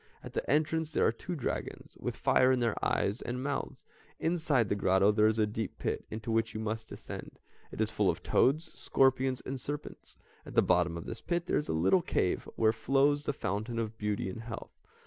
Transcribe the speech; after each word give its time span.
At 0.23 0.33
the 0.33 0.49
entrance 0.49 0.89
there 0.91 1.05
are 1.05 1.11
two 1.11 1.35
dragons, 1.35 1.95
with 1.99 2.17
fire 2.17 2.51
in 2.51 2.59
their 2.59 2.73
eyes 2.83 3.21
and 3.21 3.43
mouths; 3.43 3.85
inside 4.19 4.67
the 4.67 4.73
grotto 4.73 5.11
there 5.11 5.27
is 5.27 5.37
a 5.37 5.45
deep 5.45 5.77
pit 5.77 6.05
into 6.09 6.31
which 6.31 6.55
you 6.55 6.59
must 6.59 6.87
descend, 6.87 7.37
it 7.71 7.79
is 7.79 7.91
full 7.91 8.09
of 8.09 8.23
toads, 8.23 8.71
scorpions, 8.73 9.41
and 9.45 9.59
serpents. 9.59 10.17
At 10.43 10.55
the 10.55 10.63
bottom 10.63 10.97
of 10.97 11.05
this 11.05 11.21
pit 11.21 11.45
there 11.45 11.57
is 11.59 11.69
a 11.69 11.73
little 11.73 12.01
cave 12.01 12.49
where 12.55 12.73
flows 12.73 13.25
the 13.25 13.31
fountain 13.33 13.77
of 13.77 13.99
beauty 13.99 14.27
and 14.27 14.41
health. 14.41 14.73